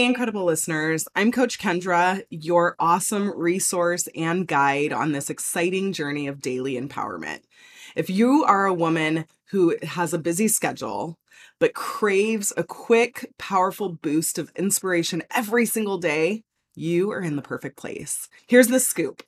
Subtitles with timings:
[0.00, 1.06] Hey, incredible listeners.
[1.14, 7.40] I'm Coach Kendra, your awesome resource and guide on this exciting journey of daily empowerment.
[7.94, 11.18] If you are a woman who has a busy schedule,
[11.58, 16.44] but craves a quick, powerful boost of inspiration every single day,
[16.74, 18.26] you are in the perfect place.
[18.46, 19.22] Here's the scoop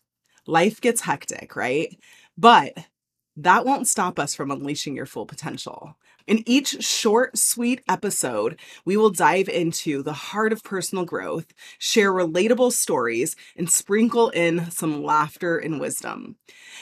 [0.47, 1.95] life gets hectic, right?
[2.39, 2.73] But
[3.37, 5.99] that won't stop us from unleashing your full potential.
[6.27, 12.13] In each short, sweet episode, we will dive into the heart of personal growth, share
[12.13, 16.37] relatable stories, and sprinkle in some laughter and wisdom.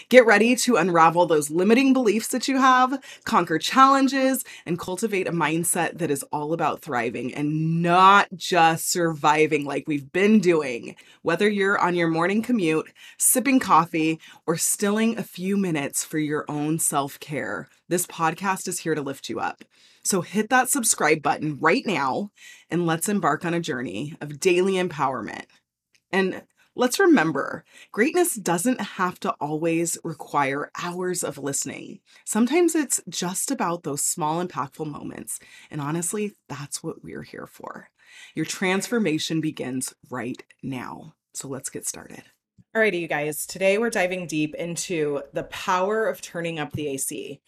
[0.09, 5.33] Get ready to unravel those limiting beliefs that you have, conquer challenges, and cultivate a
[5.33, 10.97] mindset that is all about thriving and not just surviving like we've been doing.
[11.23, 16.45] Whether you're on your morning commute, sipping coffee, or stilling a few minutes for your
[16.49, 19.65] own self care, this podcast is here to lift you up.
[20.03, 22.31] So hit that subscribe button right now
[22.71, 25.45] and let's embark on a journey of daily empowerment.
[26.13, 26.43] And
[26.75, 32.01] let's remember greatness doesn't have to always require hours of listening.
[32.25, 35.39] Sometimes it's just about those small, impactful moments.
[35.71, 37.91] And honestly, that's what we're here for.
[38.35, 41.15] Your transformation begins right now.
[41.35, 42.23] So let's get started.
[42.75, 43.47] Alrighty, you guys.
[43.47, 47.41] Today we're diving deep into the power of turning up the AC.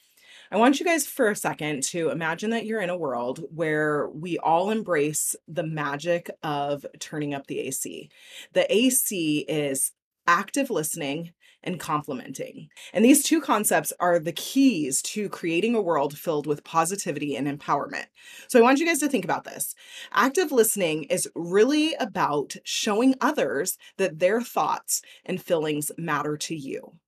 [0.52, 4.10] I want you guys for a second to imagine that you're in a world where
[4.10, 8.10] we all embrace the magic of turning up the AC.
[8.52, 9.92] The AC is
[10.26, 12.68] active listening and complimenting.
[12.92, 17.46] And these two concepts are the keys to creating a world filled with positivity and
[17.48, 18.08] empowerment.
[18.48, 19.74] So I want you guys to think about this.
[20.12, 26.98] Active listening is really about showing others that their thoughts and feelings matter to you.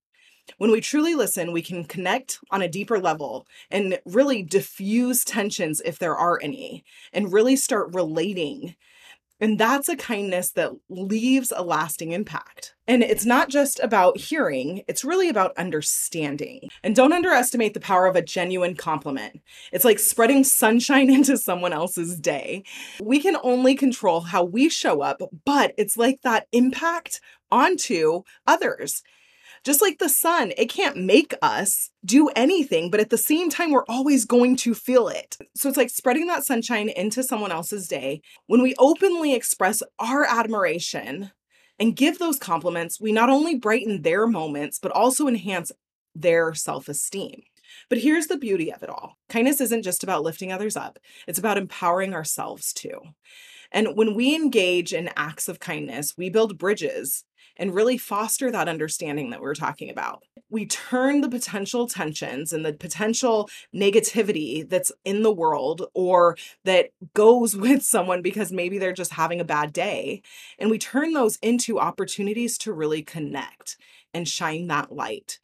[0.58, 5.80] When we truly listen, we can connect on a deeper level and really diffuse tensions
[5.84, 8.76] if there are any, and really start relating.
[9.40, 12.74] And that's a kindness that leaves a lasting impact.
[12.86, 16.68] And it's not just about hearing, it's really about understanding.
[16.84, 19.40] And don't underestimate the power of a genuine compliment.
[19.72, 22.62] It's like spreading sunshine into someone else's day.
[23.02, 29.02] We can only control how we show up, but it's like that impact onto others.
[29.64, 33.70] Just like the sun, it can't make us do anything, but at the same time,
[33.70, 35.38] we're always going to feel it.
[35.56, 38.20] So it's like spreading that sunshine into someone else's day.
[38.46, 41.30] When we openly express our admiration
[41.78, 45.72] and give those compliments, we not only brighten their moments, but also enhance
[46.14, 47.42] their self esteem.
[47.88, 51.38] But here's the beauty of it all kindness isn't just about lifting others up, it's
[51.38, 53.00] about empowering ourselves too.
[53.74, 57.24] And when we engage in acts of kindness, we build bridges
[57.56, 60.22] and really foster that understanding that we're talking about.
[60.48, 66.90] We turn the potential tensions and the potential negativity that's in the world or that
[67.14, 70.22] goes with someone because maybe they're just having a bad day,
[70.56, 73.76] and we turn those into opportunities to really connect
[74.14, 75.40] and shine that light.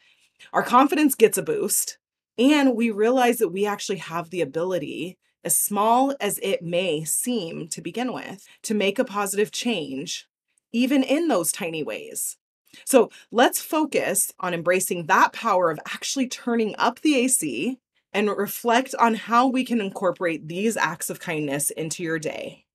[0.53, 1.99] Our confidence gets a boost,
[2.39, 7.69] and we realize that we actually have the ability as small as it may seem
[7.69, 10.27] to begin with, to make a positive change
[10.73, 12.37] even in those tiny ways.
[12.84, 17.79] So let's focus on embracing that power of actually turning up the AC
[18.12, 22.67] and reflect on how we can incorporate these acts of kindness into your day.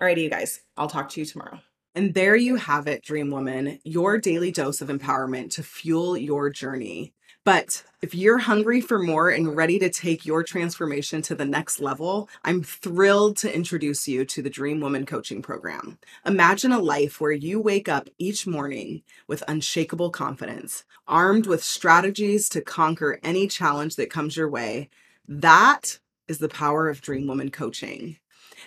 [0.00, 1.60] Alrighty, you guys, I'll talk to you tomorrow.
[1.96, 6.50] And there you have it, Dream Woman, your daily dose of empowerment to fuel your
[6.50, 7.14] journey.
[7.42, 11.80] But if you're hungry for more and ready to take your transformation to the next
[11.80, 15.98] level, I'm thrilled to introduce you to the Dream Woman Coaching Program.
[16.26, 22.50] Imagine a life where you wake up each morning with unshakable confidence, armed with strategies
[22.50, 24.90] to conquer any challenge that comes your way.
[25.26, 28.18] That is the power of Dream Woman Coaching.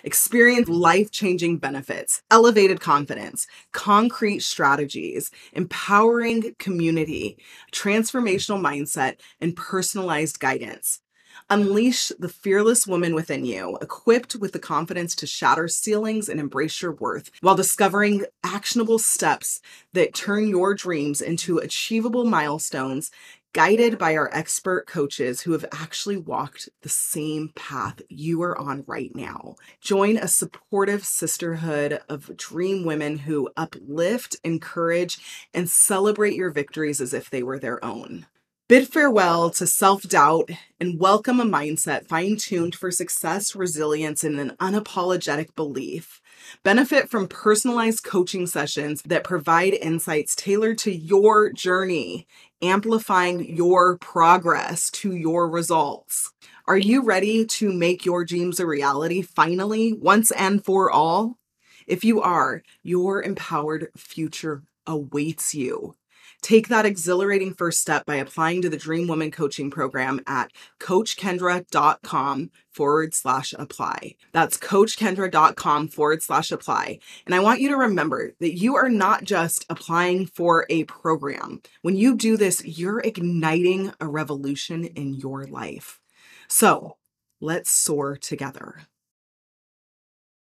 [0.04, 7.38] Experience life changing benefits, elevated confidence, concrete strategies, empowering community,
[7.72, 11.00] transformational mindset, and personalized guidance.
[11.48, 16.80] Unleash the fearless woman within you, equipped with the confidence to shatter ceilings and embrace
[16.80, 19.60] your worth while discovering actionable steps
[19.92, 23.10] that turn your dreams into achievable milestones
[23.52, 28.84] guided by our expert coaches who have actually walked the same path you are on
[28.86, 29.56] right now.
[29.80, 35.18] Join a supportive sisterhood of dream women who uplift, encourage,
[35.52, 38.26] and celebrate your victories as if they were their own.
[38.68, 40.48] Bid farewell to self doubt
[40.78, 46.19] and welcome a mindset fine tuned for success, resilience, and an unapologetic belief.
[46.62, 52.26] Benefit from personalized coaching sessions that provide insights tailored to your journey,
[52.62, 56.32] amplifying your progress to your results.
[56.66, 61.38] Are you ready to make your dreams a reality finally, once and for all?
[61.86, 65.96] If you are, your empowered future awaits you.
[66.42, 72.50] Take that exhilarating first step by applying to the Dream Woman Coaching Program at coachkendra.com
[72.70, 74.14] forward slash apply.
[74.32, 77.00] That's coachkendra.com forward slash apply.
[77.26, 81.62] And I want you to remember that you are not just applying for a program.
[81.82, 86.00] When you do this, you're igniting a revolution in your life.
[86.48, 86.96] So
[87.40, 88.86] let's soar together.